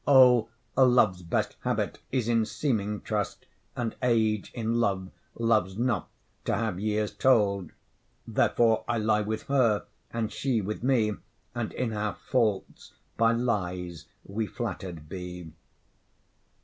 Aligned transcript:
O! 0.07 0.47
love's 0.75 1.21
best 1.21 1.57
habit 1.59 1.99
is 2.11 2.27
in 2.27 2.43
seeming 2.43 3.01
trust, 3.01 3.45
And 3.75 3.95
age 4.01 4.51
in 4.55 4.79
love, 4.79 5.11
loves 5.37 5.77
not 5.77 6.09
to 6.45 6.55
have 6.55 6.79
years 6.79 7.13
told: 7.13 7.69
Therefore 8.25 8.83
I 8.87 8.97
lie 8.97 9.21
with 9.21 9.43
her, 9.43 9.85
and 10.11 10.31
she 10.33 10.59
with 10.59 10.81
me, 10.81 11.11
And 11.53 11.71
in 11.73 11.93
our 11.93 12.15
faults 12.15 12.93
by 13.15 13.31
lies 13.33 14.07
we 14.25 14.47
flatter'd 14.47 15.07
be. 15.07 15.51